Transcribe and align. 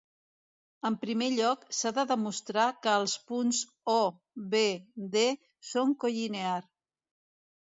En 0.89 0.95
primer 1.01 1.27
lloc, 1.33 1.65
s'ha 1.79 1.91
de 1.97 2.05
demostrar 2.13 2.65
que 2.87 2.95
els 3.01 3.13
punts 3.33 3.61
O, 3.93 3.99
B, 4.55 4.63
D 5.17 5.25
són 5.75 5.97
collinear. 6.07 6.59